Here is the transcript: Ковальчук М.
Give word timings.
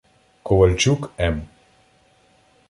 Ковальчук 0.43 1.11
М. 1.17 1.35